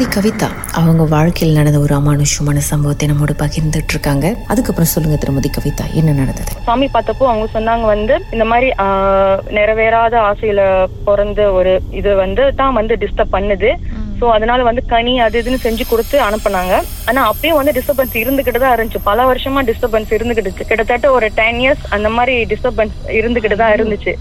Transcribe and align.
திருமதி 0.00 0.14
கவிதா 0.16 0.46
அவங்க 0.80 1.02
வாழ்க்கையில் 1.14 1.56
நடந்த 1.58 1.78
ஒரு 1.78 1.92
அமானுஷமான 1.98 2.58
சம்பவத்தை 2.68 3.06
நம்மோட 3.08 3.32
பகிர்ந்துட்டு 3.42 3.92
இருக்காங்க 3.94 4.26
அதுக்கப்புறம் 4.52 4.90
சொல்லுங்க 4.92 5.16
திருமதி 5.16 5.48
கவிதா 5.56 5.84
என்ன 6.00 6.14
நடந்தது? 6.20 6.52
சாமி 6.68 6.86
பார்த்தப்போ 6.94 7.24
அவங்க 7.30 7.46
சொன்னாங்க 7.56 7.84
வந்து 7.92 8.14
இந்த 8.34 8.44
மாதிரி 8.52 8.68
நிறைவேறாத 9.58 10.16
ஆசையில 10.30 10.62
பிறந்த 11.08 11.50
ஒரு 11.58 11.74
இது 12.00 12.12
வந்து 12.24 12.46
தான் 12.60 12.76
வந்து 12.80 12.96
டிஸ்டர்ப் 13.02 13.34
பண்ணுது. 13.36 13.70
சோ 14.20 14.26
அதனால 14.36 14.60
வந்து 14.68 14.82
கனி 14.92 15.14
அது 15.26 15.42
இதுன்னு 15.42 15.64
செஞ்சு 15.66 15.84
கொடுத்து 15.90 16.16
அனுப்புனாங்க. 16.28 16.74
ஆனா 17.10 17.20
அப்பயும் 17.32 17.58
வந்து 17.60 17.76
டிஸ்டர்பன்ஸ் 17.78 18.16
இருந்துகிட்டு 18.22 18.62
தான் 18.64 18.74
இருந்துச்சு. 18.76 19.00
பல 19.10 19.24
வருஷமா 19.30 19.60
டிஸ்டர்பன்ஸ் 19.70 20.14
இருந்துகிட்டு 20.16 20.68
கிட்டத்தட்ட 20.70 21.06
ஒரு 21.18 21.28
டென் 21.40 21.60
இயர்ஸ் 21.64 21.84
அந்த 21.96 22.08
மாதிரி 22.16 22.34
டிஸ்டர்பன்ஸ் 22.52 22.96
இருந்துகிட்டு 23.20 23.60
தான் 23.62 23.74
இருந்துச்சு 23.76 24.14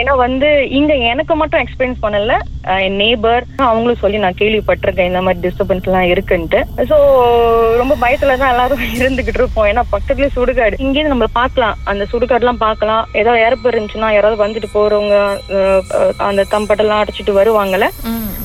ஏன்னா 0.00 0.12
வந்து 0.24 0.48
இங்க 0.78 0.92
எனக்கு 1.10 1.34
மட்டும் 1.40 1.62
எக்ஸ்பீரியன்ஸ் 1.64 2.02
பண்ணல. 2.04 2.34
என் 2.86 2.98
நேபர் 3.02 3.44
அவங்களும் 3.68 4.00
சொல்லி 4.02 4.18
நான் 4.24 4.38
கேள்விப்பட்டிருக்கேன் 4.40 5.08
இந்த 5.10 5.20
மாதிரி 5.26 5.44
டிஸ்டர்பன்ஸ் 5.46 5.86
எல்லாம் 5.88 6.08
இருக்குன்ட்டு. 6.12 6.60
சோ 6.90 6.96
ரொம்ப 7.80 7.94
பயத்துல 8.02 8.36
தான் 8.42 8.52
எல்லாரும் 8.54 8.82
இருந்துகிட்டு 9.00 9.40
இருப்போம். 9.40 9.68
ஏன்னா 9.70 9.84
பக்கத்துலயே 9.94 10.34
சுடுகாடு. 10.36 10.80
இங்கேருந்து 10.84 11.14
நம்ம 11.14 11.28
பார்க்கலாம். 11.40 11.78
அந்த 11.92 12.06
சுடுகாடு 12.12 12.44
எல்லாம் 12.44 12.62
பார்க்கலாம். 12.66 13.06
ஏதாவது 13.20 13.44
இறப்பு 13.46 13.66
இருந்துச்சுன்னா 13.72 14.10
யாராவது 14.16 14.44
வந்துட்டு 14.44 14.70
போறவங்க 14.76 15.16
அந்த 16.28 16.44
தம்பட்டெல்லாம் 16.54 17.02
அடிச்சிட்டு 17.04 17.38
வருவாங்கல்ல. 17.40 17.88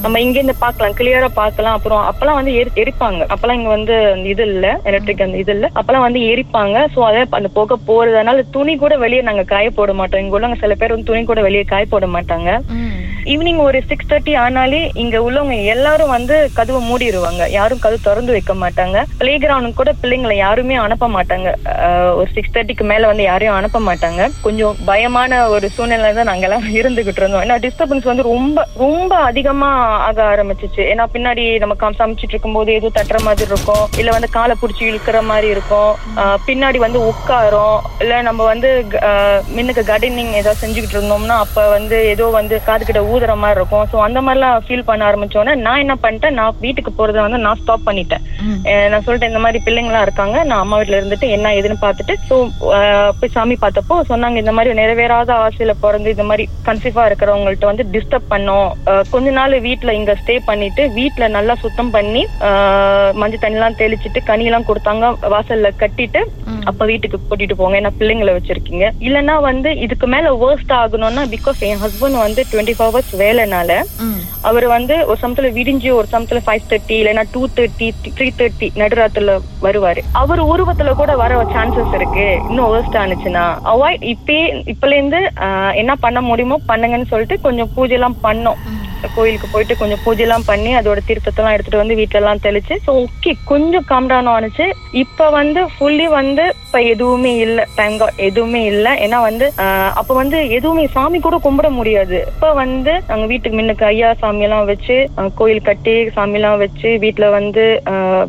நம்ம 0.06 0.20
இங்க 0.20 0.38
இருந்து 0.38 0.56
பார்க்கலாம் 0.58 0.96
கிளியரா 0.98 1.28
பார்க்கலாம். 1.36 1.74
அப்புறம் 1.74 2.04
அப்பெல்லாம் 2.06 2.34
வந்து 2.34 2.52
எரி- 2.52 2.74
எரிப்பாங்க 2.76 3.22
அப்பெல்லாம் 3.30 3.54
இங்க 3.54 3.70
வந்து 3.70 3.96
இது 4.26 4.44
இல்ல 4.46 4.66
எலக்ட்ரிக் 4.84 5.22
அந்த 5.22 5.38
இது 5.38 5.54
இல்ல. 5.54 5.68
அப்பெல்லாம் 5.76 6.02
வந்து 6.02 6.20
எரிப்பாங்க 6.26 6.86
சோ 6.94 7.00
அதே 7.02 7.22
அந்த 7.30 7.50
புகை 7.50 7.78
போறதுனால 7.88 8.44
துணி 8.52 8.76
கூட 8.76 8.96
வெளியே 8.98 9.22
நாங்க 9.22 9.44
காய 9.46 9.70
போட 9.72 9.94
மாட்டோம். 9.94 10.20
இங்க 10.20 10.36
உள்ளவங்க 10.36 10.60
சில 10.60 10.76
பேர் 10.76 10.92
வந்து 10.92 11.06
துணி 11.06 11.24
கூட 11.24 11.42
வெளியே 11.42 11.64
காய 11.64 11.86
போட 11.86 12.08
மாட்டாங்க. 12.08 12.50
ஈவினிங் 13.26 13.58
ஒரு 13.58 13.84
சிக்ஸ் 13.88 14.08
தேர்ட்டி 14.08 14.34
ஆனாலே 14.38 14.90
இங்க 14.94 15.18
உள்ளவங்க 15.20 15.66
எல்லாரும் 15.66 16.10
வந்து 16.10 16.50
கதவை 16.54 16.82
மூடிடுவாங்க 16.90 17.50
யாரும் 17.50 17.80
கதவு 17.80 18.02
திறந்து 18.04 18.32
வைக்க 18.32 18.54
மாட்டாங்க. 18.54 19.04
பிளே 19.18 19.38
கிரவுண்ட் 19.38 19.74
கூட 19.74 19.94
பிள்ளைங்களை 20.04 20.34
யாருமே 20.34 20.76
அனுப்ப 20.76 21.08
மாட்டாங்க. 21.08 21.48
ஒரு 22.16 22.28
சிக்ஸ் 22.34 22.54
தேர்ட்டிக்கு 22.54 22.82
மேல 22.82 23.08
வந்து 23.08 23.24
யாரையும் 23.24 23.56
அனுப்ப 23.56 23.80
மாட்டாங்க. 23.80 24.32
கொஞ்சம் 24.42 24.76
பயமான 24.88 25.48
ஒரு 25.48 25.70
சூழ்நிலை 25.70 26.14
தான் 26.14 26.24
நாங்க 26.24 26.46
எல்லாம் 26.46 26.74
இருந்துகிட்டு 26.80 27.22
இருந்தோம். 27.22 27.44
ஏன்னா 27.44 27.64
டிஸ்டர்பன்ஸ் 27.66 28.04
வந்து 28.04 28.24
ரொம்ப 28.24 28.68
ரொம்ப 28.78 29.16
அதிகமா 29.16 29.72
ஆக 29.98 30.24
ஆரம்பிச்சிச்சு. 30.24 30.82
ஏன்னா 30.94 31.06
பின்னாடி 31.14 31.58
நம்ம 31.58 31.74
சமைச்சிட்டு 31.80 32.24
இருக்கும் 32.24 32.34
இருக்கும்போது 32.36 32.74
ஏதோ 32.74 32.90
தட்டுற 32.96 33.22
மாதிரி 33.22 33.52
இருக்கும். 33.52 33.88
இல்ல 33.98 34.12
வந்து 34.12 34.30
காலை 34.30 34.56
புடிச்சு 34.62 34.82
இழுக்கிற 34.82 35.24
மாதிரி 35.24 35.48
இருக்கும். 35.48 35.96
பின்னாடி 36.48 36.78
வந்து 36.78 37.00
உட்காரும். 37.00 37.80
இல்ல 38.00 38.22
நம்ம 38.22 38.44
வந்து 38.46 38.86
க- 38.90 39.04
கார்டனிங் 39.88 40.32
ஏதாவது 40.32 40.68
செஞ்சுக்கிட்டு 40.68 40.96
இருந்தோம்னா 40.96 41.36
அப்ப 41.46 41.70
வந்து 41.70 42.06
ஏதோ 42.06 42.26
வந்து 42.26 42.64
காது 42.64 42.86
கிட்ட 42.86 43.02
ஊதுற 43.16 43.34
மாதிரி 43.42 43.60
இருக்கும். 43.60 43.86
சோ 43.92 43.98
அந்த 44.08 44.20
மாதிரிலாம் 44.26 44.64
ஃபீல் 44.68 44.88
பண்ண 44.90 45.04
ஆரம்பிச்சோன்னே 45.10 45.56
நான் 45.66 45.82
என்ன 45.84 45.96
பண்ணிட்டேன் 46.04 46.38
நான் 46.40 46.60
வீட்டுக்கு 46.66 46.92
போறதை 47.00 47.22
வந்து 47.26 47.40
நான் 47.46 47.60
ஸ்டாப் 47.62 47.88
பண்ணிட்டேன். 47.88 48.24
நான் 48.92 49.06
சொல்லிட்டேன் 49.06 49.32
இந்த 49.34 49.42
மாதிரி 49.46 49.60
பிள்ளைங்களாம் 49.68 50.06
இருக்காங்க 50.08 50.38
நான் 50.50 50.64
அம்மா 50.64 50.78
வீட்ல 50.80 51.00
இருந்துட்டு 51.00 51.30
என்ன 51.38 51.54
ஏதுன்னு 51.58 51.78
பார்த்துட்டு 51.86 52.16
ஸோ 52.30 52.36
போய் 53.20 53.34
சாமி 53.36 53.58
பார்த்தப்போ 53.64 53.98
சொன்னாங்க 54.12 54.44
இந்த 54.44 54.54
மாதிரி 54.58 54.74
நிறைவேறாத 54.82 55.32
ஆசையில 55.46 55.76
பிறந்து 55.84 56.14
இந்த 56.16 56.26
மாதிரி 56.30 56.46
கன்சீவா 56.68 57.06
இருக்கிறவங்கள்ட்ட 57.10 57.72
வந்து 57.72 57.86
டிஸ்டர்ப் 57.96 58.32
பண்ணோம். 58.34 58.70
கொஞ்ச 59.14 59.28
நாள் 59.40 59.58
வீட்ல 59.68 59.94
இங்க 60.00 60.16
ஸ்டே 60.22 60.38
பண்ணிட்டு 60.50 60.84
வீட்ல 61.00 61.28
நல்லா 61.38 61.56
சுத்தம் 61.64 61.94
பண்ணி 61.98 62.24
மஞ்சள் 63.22 63.44
தண்ணி 63.44 63.60
எல்லாம் 63.60 63.80
தெளிச்சிட்டு 63.82 64.20
கனி 64.30 64.48
எல்லாம் 64.50 64.68
கொடுத்தாங்க 64.70 65.06
வாசல்ல 65.36 65.70
கட்டிட்டு 65.82 66.22
அப்ப 66.70 66.86
வீட்டுக்கு 66.92 67.18
கூட்டிட்டு 67.30 67.56
போங்க 67.60 67.80
ஏன்னா 67.80 67.92
பிள்ளைங்களை 68.00 68.32
வச்சிருக்கீங்க. 68.36 68.86
இல்லைன்னா 69.08 69.36
வந்து 69.50 69.70
இதுக்கு 69.86 70.08
மேல 70.14 70.32
வேர்ஸ்ட் 70.44 70.74
ஆகணும்னா 70.82 71.24
பிகாஸ் 71.34 71.60
என் 71.70 71.82
ஹஸ்பண்ட் 71.84 72.18
வந்து 72.26 72.42
டுவெண்ட்டி 72.52 72.76
ஃபோர் 72.78 72.94
ஹவர்ஸ் 73.06 73.22
வேலைனால 73.22 73.72
அவர் 74.42 74.66
வந்து 74.68 74.96
ஒரு 75.06 75.18
சமயத்துல 75.22 75.50
விடிஞ்சு 75.52 75.90
ஒரு 75.92 76.08
சமயத்துல 76.12 76.42
ஃபைவ் 76.46 76.68
தேர்ட்டி 76.70 76.96
இல்லைன்னா 76.96 77.24
டூ 77.32 77.42
தேர்ட்டி 77.58 77.88
த்ரீ 78.10 78.28
தேர்ட்டி 78.40 78.68
நடுராத்துல 78.76 79.34
வருவாரு. 79.62 80.02
அவர் 80.14 80.42
உருவத்துல 80.46 80.94
கூட 80.94 81.12
வர 81.16 81.32
சான்சஸ் 81.54 81.96
இருக்கு. 81.96 82.28
இன்னும் 82.50 82.72
வேர்ஸ்ட் 82.74 83.00
ஆனிச்சுன்னா. 83.02 83.46
அவாய்ட் 83.72 84.04
இப்பயே 84.14 84.44
இப்பல 84.74 84.92
இருந்து 84.92 85.20
ஆஹ், 85.46 85.74
என்ன 85.76 85.96
பண்ண 85.98 86.20
முடியுமோ 86.22 86.58
பண்ணுங்கன்னு 86.68 87.10
சொல்லிட்டு 87.10 87.38
கொஞ்சம் 87.40 87.72
பூஜை 87.76 87.96
எல்லாம் 87.96 88.18
பண்ணோம் 88.24 88.60
கோயிலுக்கு 89.18 89.48
போயிட்டு 89.54 89.80
கொஞ்சம் 89.82 90.02
பூஜை 90.06 90.24
எல்லாம் 90.26 90.48
பண்ணி 90.52 90.72
அதோட 90.80 91.00
தீர்த்தத்தெல்லாம் 91.10 91.56
எடுத்துட்டு 91.56 91.82
வந்து 91.84 92.00
வீட்டிலலாம் 92.02 92.44
தெளிச்சு 92.48 92.78
ஸோ 92.86 92.92
ஓகே 93.04 93.34
கொஞ்சம் 93.52 93.88
காம்டானோ 93.92 94.34
ஆனிச்சு. 94.38 94.68
இப்ப 95.04 95.30
வந்து 95.40 95.62
ஃபுல்லி 95.74 96.08
வந்து 96.20 96.44
இப்ப 96.66 96.82
எதுவுமே 96.94 97.34
இல்ல 97.46 97.60
தேங்க் 97.80 98.04
எதுவுமே 98.30 98.64
இல்ல. 98.72 98.88
ஏன்னா 99.06 99.20
வந்து 99.30 99.46
அப்போ 100.00 100.04
அப்ப 100.06 100.24
வந்து 100.24 100.40
எதுவுமே 100.56 100.84
சாமி 100.96 101.18
கூட 101.20 101.36
கும்பிட 101.44 101.68
முடியாது. 101.78 102.18
இப்ப 102.32 102.50
வந்து 102.60 102.92
நாங்க 103.08 103.26
வீட்டுக்கு 103.32 103.58
முன்னுக்கு 103.60 103.86
ஐயா 103.88 104.10
சாமி 104.22 104.46
எல்லாம் 104.48 104.68
வச்சு 104.70 104.96
கோயில் 105.40 105.62
கட்டி 105.68 105.94
சாமி 106.18 106.38
எல்லாம் 106.40 106.60
வச்சு 106.64 106.90
வீட்டுல 107.04 107.26
வந்து 107.36 107.64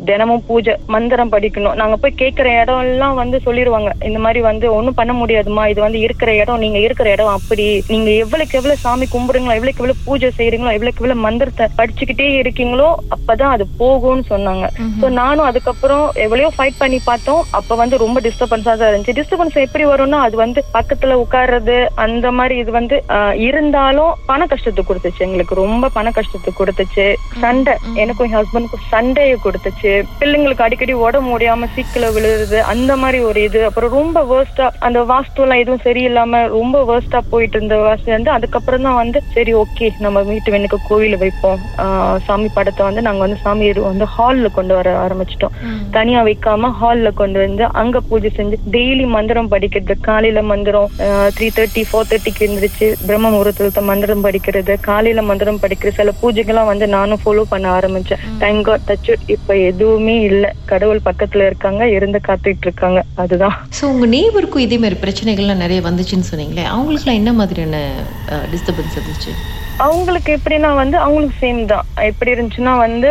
தினமும் 0.09 0.43
பூஜை 0.47 0.73
மந்திரம் 0.95 1.33
படிக்கணும். 1.35 1.77
நாங்க 1.81 1.97
போய் 2.03 2.17
கேட்கிற 2.21 2.47
இடம் 2.61 2.81
எல்லாம் 2.87 3.15
வந்து 3.21 3.39
சொல்லிடுவாங்க 3.45 3.91
இந்த 4.09 4.21
மாதிரி 4.25 4.41
வந்து 4.49 4.67
ஒண்ணும் 4.77 4.97
பண்ண 4.99 5.13
முடியாதுமா 5.21 5.65
இது 5.73 5.81
வந்து 5.85 6.01
இருக்கிற 6.07 6.33
இடம் 6.41 6.63
நீங்க 6.65 6.81
இருக்கிற 6.85 7.09
இடம் 7.15 7.33
அப்படி. 7.37 7.67
நீங்க 7.93 8.09
எவ்வளவுக்கு 8.23 8.59
எவ்வளவு 8.61 8.83
சாமி 8.85 9.07
கும்பிடுங்களா 9.15 9.57
எவ்வளவுக்கு 9.59 9.83
எவ்வளவு 9.83 10.03
பூஜை 10.07 10.31
செய்றீங்களோ 10.67 10.77
எவ்வளவுக்கு 10.77 11.03
எவ்வளவு 11.03 11.25
மந்திரத்தை 11.25 11.65
படிச்சுக்கிட்டே 11.79 12.27
இருக்கீங்களோ 12.41 12.87
அப்பதான் 13.15 13.53
அது 13.55 13.65
போகும்னு 13.81 14.23
சொன்னாங்க. 14.31 14.65
சோ 15.01 15.07
நானும் 15.21 15.47
அதுக்கப்புறம் 15.49 16.05
எவ்வளவோ 16.25 16.49
ஃபைட் 16.55 16.79
பண்ணி 16.81 16.99
பார்த்தோம். 17.09 17.41
அப்ப 17.57 17.75
வந்து 17.81 17.95
ரொம்ப 18.03 18.17
டிஸ்டர்பன்ஸா 18.27 18.73
தான் 18.79 18.89
இருந்துச்சு. 18.91 19.17
டிஸ்டர்பன்ஸ் 19.19 19.57
எப்படி 19.65 19.85
வரும்னா 19.91 20.19
அது 20.27 20.35
வந்து 20.43 20.59
பக்கத்துல 20.77 21.17
உட்கார்றது 21.23 21.77
அந்த 22.05 22.31
மாதிரி 22.37 22.55
இது 22.63 22.71
வந்து 22.79 22.97
இருந்தாலும் 23.47 24.13
பண 24.29 24.41
கஷ்டத்தை 24.53 24.83
கொடுத்துச்சு 24.89 25.25
எங்களுக்கு. 25.27 25.55
ரொம்ப 25.63 25.91
பண 25.97 26.07
கஷ்டத்தை 26.17 26.53
கொடுத்துச்சு. 26.59 27.07
சண்டை. 27.43 27.75
எனக்கும் 28.03 28.27
என் 28.29 28.39
ஹஸ்பண்டுக்கும் 28.39 28.87
சண்டையை 28.93 29.37
கொடுத்துச்சு. 29.45 29.93
பிள்ளைங்களுக்கு 30.21 30.65
அடிக்கடி 30.67 30.95
உடம்பு 31.05 31.33
முடியாம 31.33 31.69
சீக்கில 31.75 32.11
விழுறது 32.17 32.59
அந்த 32.73 32.91
மாதிரி 33.03 33.19
ஒரு 33.29 33.39
இது. 33.49 33.61
அப்புறம் 33.69 33.95
ரொம்ப 33.99 34.17
வேர்ஸ்டா 34.33 34.67
அந்த 34.87 34.99
வாஸ்து 35.13 35.43
எல்லாம் 35.45 35.63
எதுவும் 35.63 35.85
சரியில்லாம 35.87 36.43
ரொம்ப 36.57 36.77
வேர்ஸ்டா 36.91 37.21
போயிட்டு 37.33 37.57
இருந்த 37.59 37.75
வாஸ்து 37.87 38.15
வந்து 38.17 38.31
அதுக்கப்புறம் 38.37 38.85
தான் 38.87 38.99
வந்து 39.03 39.19
சரி 39.35 39.51
ஓகே 39.63 39.87
நம்ம 40.05 40.21
வீட்டு 40.31 40.55
வெண்ணுக்கு 40.57 40.79
கோயில 40.89 41.15
வைப்போம். 41.23 41.61
சாமி 42.27 42.49
படத்தை 42.57 42.83
வந்து 42.87 43.01
நாங்க 43.07 43.21
வந்து 43.25 43.39
சாமி 43.45 43.65
வந்து 43.89 44.05
ஹால்ல 44.15 44.47
கொண்டு 44.57 44.73
வர 44.77 44.87
ஆரம்பிச்சிட்டோம். 45.05 45.55
தனியா 45.97 46.19
வைக்காம 46.27 46.71
ஹால்ல 46.79 47.09
கொண்டு 47.21 47.37
வந்து 47.45 47.63
அங்க 47.81 47.97
பூஜை 48.09 48.29
செஞ்சு 48.37 48.57
டெய்லி 48.75 49.05
மந்திரம் 49.15 49.51
படிக்கிறது 49.53 49.95
காலையில 50.09 50.41
மந்திரம் 50.51 50.89
த்ரீ 51.35 51.47
தேர்ட்டி 51.57 51.83
ஃபோர் 51.89 52.09
தேர்ட்டிக்கு 52.11 52.45
இருந்துச்சு 52.47 52.87
பிரம்ம 53.07 53.31
முகூர்த்தத்தை 53.33 53.83
மந்திரம் 53.91 54.23
படிக்கிறது 54.27 54.73
காலையில 54.89 55.21
மந்திரம் 55.29 55.61
படிக்கிறது 55.63 55.97
சில 55.99 56.13
பூஜைகள்லாம் 56.21 56.71
வந்து 56.71 56.87
நானும் 56.95 57.21
ஃபாலோ 57.23 57.43
பண்ண 57.53 57.67
ஆரம்பிச்சேன். 57.77 58.23
தேங்க் 58.41 58.65
காட் 58.67 58.85
டச் 58.89 59.11
இப்ப 59.35 59.57
எதுவுமே 59.69 60.15
இல்ல. 60.29 60.45
கடவுள் 60.71 61.05
பக்கத்துல 61.09 61.45
இருக்காங்க 61.49 61.83
இருந்து 61.97 62.21
காத்துட்டு 62.27 62.67
இருக்காங்க 62.67 62.99
அதுதான். 63.23 63.55
ஸோ 63.79 63.83
உங்க 63.93 64.07
நேபருக்கும் 64.15 64.65
இதே 64.65 64.79
மாதிரி 64.83 64.99
பிரச்சனைகள்லாம் 65.05 65.63
நிறைய 65.65 65.81
வந்துச்சுன்னு 65.89 66.29
சொன்னீங்களே 66.31 66.65
அவங்களுக்குலாம் 66.73 67.21
என்ன 67.21 67.33
மாதிரியான 67.41 67.77
டிஸ்டர்பன்ஸ் 68.53 68.97
இருந்துச்சு? 68.97 69.33
அவங்களுக்கு 69.85 70.29
எப்படின்னா 70.37 70.69
வந்து 70.79 70.97
அவங்களுக்கு 71.03 71.35
சேம் 71.41 71.59
தான். 71.71 71.87
எப்படி 72.09 72.31
இருந்துச்சுன்னா 72.33 72.73
வந்து 72.83 73.09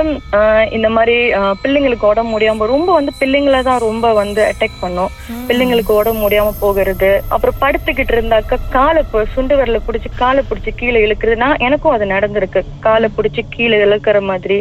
இந்த 0.76 0.88
மாதிரி 0.96 1.16
பிள்ளைங்களுக்கு 1.62 2.06
உடம்பு 2.10 2.32
முடியாம 2.34 2.66
ரொம்ப 2.72 2.88
வந்து 2.98 3.12
பிள்ளைங்கள 3.20 3.58
தான் 3.68 3.84
ரொம்ப 3.86 4.06
வந்து 4.20 4.40
அட்டாக் 4.50 4.80
பண்ணும். 4.84 5.12
பிள்ளைங்களுக்கு 5.48 5.92
உடம்பு 6.00 6.20
முடியாம 6.24 6.54
போகிறது. 6.62 7.10
அப்புறம் 7.34 7.60
படுத்துக்கிட்டு 7.62 8.14
இருந்தாக்க 8.16 8.58
காலை 8.76 9.02
சுண்டு 9.34 9.54
விரல 9.58 9.80
பிடிச்சி 9.86 10.10
காலை 10.22 10.42
பிடிச்சி 10.48 10.72
கீழே 10.80 10.98
இழுக்கிறது 11.06 11.42
நான் 11.44 11.62
எனக்கும் 11.68 11.94
அது 11.96 12.06
நடந்திருக்கு. 12.14 12.62
காலை 12.86 13.10
பிடிச்சி 13.18 13.44
கீழே 13.54 13.78
இழுக்கிற 13.86 14.20
மாதிரி. 14.30 14.58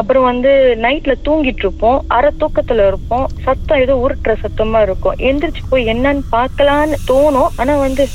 அப்புறம் 0.00 0.26
வந்து 0.30 0.50
நைட்ல 0.84 1.12
தூங்கிட்டு 1.26 1.64
இருப்போம். 1.66 1.98
அரை 2.16 2.30
தூக்கத்துல 2.42 2.86
இருப்போம். 2.90 3.26
சத்தம் 3.46 3.82
ஏதோ 3.84 3.94
உருட்டுற 4.04 4.34
சத்தமா 4.44 4.80
இருக்கும். 4.86 5.18
எந்திரிச்சு 5.30 5.64
போய் 5.72 5.88
என்னன்னு 5.94 6.24
பார்க்கலான்னு 6.36 6.98
தோணும். 7.10 7.50
ஆனா 7.60 7.74
வந்து 7.86 8.06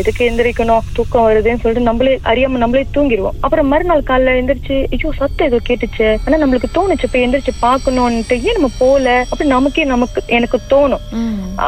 எதுக்கு 0.00 0.22
எந்திரிக்கணும்? 0.30 0.84
தூக்கம் 0.98 1.26
வருதுன்னு 1.28 1.62
சொல்லிட்டு 1.62 1.88
நம்மளே 1.90 2.14
அறியாம 2.32 2.62
நம்மளே 2.62 2.75
தூங்கிடுவோம். 2.94 3.36
அப்புறம் 3.44 3.70
மறுநாள் 3.72 4.08
காலைல 4.08 4.34
எந்திரிச்சு 4.40 4.76
ஐயோ 4.94 5.10
சத்தம் 5.20 5.48
ஏதோ 5.50 5.58
கேட்டுச்சு. 5.68 6.08
ஆனா 6.24 6.36
நம்மளுக்கு 6.42 6.68
தோணுச்சு 6.76 7.06
போய் 7.12 7.24
எந்திரிச்சு 7.26 7.54
பார்க்கணும்னுட்டு 7.66 8.36
ஏன் 8.48 8.58
நம்ம 8.58 8.70
போல? 8.82 9.06
அப்படி 9.30 9.48
நமக்கே 9.54 9.86
நமக்கு 9.94 10.22
எனக்கு 10.38 10.60
தோணும். 10.74 11.06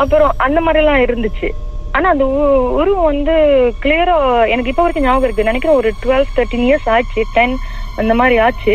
அப்புறம் 0.02 0.34
அந்த 0.46 0.60
மாதிரி 0.66 0.82
எல்லாம் 0.84 1.04
இருந்துச்சு. 1.06 1.50
ஆனா 1.96 2.08
அந்த 2.14 2.24
உருவம் 2.80 3.08
வந்து 3.10 3.34
கிளியரா 3.82 4.16
எனக்கு 4.54 4.70
இப்ப 4.72 4.82
வரைக்கும் 4.82 5.06
ஞாபகம் 5.06 5.26
இருக்கு. 5.26 5.48
நினைக்கிறேன் 5.50 5.78
ஒரு 5.80 5.90
டுவெல் 6.02 6.32
தேர்ட்டின் 6.36 6.66
இயர்ஸ் 6.66 6.88
ஆச்சு 6.96 7.22
டென் 7.36 7.56
அந்த 8.02 8.12
மாதிரி 8.20 8.36
ஆச்சு. 8.46 8.74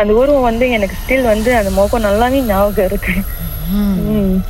அந்த 0.00 0.12
உருவம் 0.20 0.48
வந்து 0.50 0.66
எனக்கு 0.76 0.98
ஸ்டில் 1.02 1.30
வந்து 1.32 1.50
அந்த 1.60 1.70
முகம் 1.78 2.06
நல்லாவே 2.08 2.40
ஞாபகம் 2.52 2.88
இருக்கு. 2.90 3.14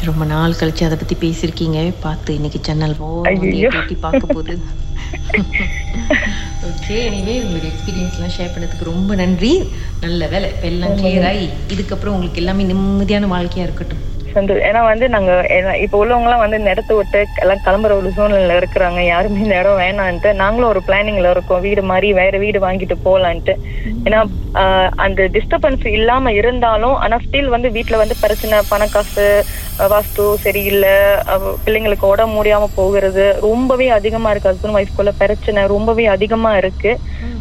ரொம்ப 0.09 0.25
நாள் 0.33 0.57
கழிச்சு 0.61 0.87
அதை 0.87 0.97
பத்தி 1.01 1.17
பேசியிருக்கீங்க. 1.25 1.81
பார்த்து 2.07 2.31
இன்னைக்கு 2.39 2.59
சேனல். 2.69 2.97
பார்க்க 4.07 4.35
போகுது. 4.35 4.55
ஓகே 6.69 6.97
எனவே 7.09 7.35
உங்களுடைய 7.45 7.71
எக்ஸ்பீரியன்ஸ்லாம் 7.73 8.35
ஷேர் 8.37 8.55
பண்ணதுக்கு 8.55 8.91
ரொம்ப 8.93 9.15
நன்றி. 9.15 9.53
நல்ல 10.05 10.27
வேலை. 10.33 10.49
இப்ப 10.55 10.67
எல்லாம் 10.73 10.97
கிளியர் 11.01 11.29
ஆகி 11.31 11.47
இதுக்கப்புறம் 11.75 12.15
உங்களுக்கு 12.17 12.43
எல்லாமே 12.43 12.65
நிம்மதியான 12.73 13.29
வாழ்க்கையா 13.35 13.67
இருக்கட்டும். 13.69 14.03
வந்து 14.39 14.55
ஏன்னா 14.69 14.81
வந்து 14.91 15.07
நாங்க 15.15 15.33
இப்ப 15.85 15.99
உள்ளவங்க 16.03 16.29
எல்லாம் 16.29 16.43
வந்து 16.45 16.59
இந்த 16.61 16.73
விட்டு 16.99 17.21
எல்லாம் 17.43 17.63
கிளம்புற 17.67 17.93
ஒரு 18.01 18.11
சூழ்நிலையில 18.17 18.59
இருக்கிறாங்க. 18.61 19.01
யாருமே 19.13 19.43
இந்த 19.45 19.57
இடம் 19.61 19.81
வேணான்ட்டு. 19.83 20.31
நாங்களும் 20.43 20.71
ஒரு 20.73 20.83
பிளானிங்ல 20.89 21.33
இருக்கோம். 21.35 21.63
வீடு 21.67 21.83
மாதிரி 21.91 22.09
வேற 22.21 22.35
வீடு 22.45 22.61
வாங்கிட்டு 22.67 22.97
போலான்ட்டு. 23.07 23.55
ஏன்னா 24.07 24.21
அந்த 25.07 25.29
டிஸ்டர்பன்ஸ் 25.37 25.87
இல்லாம 25.99 26.33
இருந்தாலும் 26.41 26.97
ஆனா 27.05 27.19
ஸ்டில் 27.27 27.53
வந்து 27.55 27.71
வீட்டுல 27.77 28.03
வந்து 28.03 28.17
பிரச்சனை 28.25 28.59
பண 28.73 28.87
காசு 28.95 29.27
வாஸ்து 29.93 30.25
சரியில்லை 30.45 30.95
பிள்ளைங்களுக்கு 31.65 32.13
உடம்பு 32.13 32.37
முடியாம 32.39 32.69
போகிறது 32.81 33.25
ரொம்பவே 33.49 33.89
அதிகமா 33.99 34.31
இருக்கு. 34.31 34.53
ஹஸ்பண்ட் 34.53 34.79
ஒய்ஃப்குள்ள 34.81 35.13
பிரச்சனை 35.23 35.67
ரொம்பவே 35.75 36.07
அதிகமா 36.17 36.53
இருக்கு. 36.63 36.93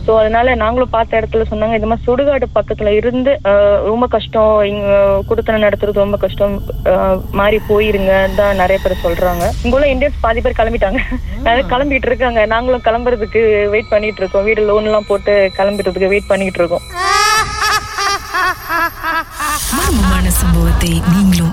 சோ 0.06 0.12
அதனால 0.22 0.54
நாங்களும் 0.62 0.92
பார்த்த 0.96 1.20
இடத்துல 1.20 1.44
சொன்னாங்க 1.50 1.78
இந்த 1.80 1.90
மாதிரி 1.90 2.06
சுடுகாடு 2.08 2.48
பக்கத்துல 2.58 2.92
இருந்து 3.00 3.32
ரொம்ப 3.90 4.06
கஷ்டம் 4.16 4.80
குடுத்தன 5.30 5.62
நடத்துறது 5.66 6.04
ரொம்ப 6.04 6.18
கஷ்டம் 6.24 6.56
மாறி 7.40 7.60
போயிருங்க 7.70 8.14
தான் 8.40 8.60
நிறைய 8.62 8.78
பேர் 8.84 9.04
சொல்றாங்க. 9.06 9.46
இங்க 9.66 9.78
உள்ள 9.78 9.88
இந்தியன்ஸ் 9.94 10.24
பாதி 10.26 10.42
பேர் 10.46 10.60
கிளம்பிட்டாங்க. 10.60 11.02
கிளம்பிட்டு 11.74 12.10
இருக்காங்க. 12.10 12.42
நாங்களும் 12.54 12.86
கிளம்புறதுக்கு 12.88 13.42
வெயிட் 13.76 13.92
பண்ணிட்டு 13.94 14.22
இருக்கோம். 14.24 14.46
வீடு 14.50 14.68
லோன் 14.70 14.90
எல்லாம் 14.90 15.10
போட்டு 15.12 15.36
கிளம்பிடுறதுக்கு 15.60 16.14
வெயிட் 16.14 16.32
பண்ணிட்டு 16.32 16.62
இருக்கோம். 16.62 16.86
மர்மமான 19.78 20.26
சம்பவத்தை 20.42 20.92
நீங்களும் 21.14 21.43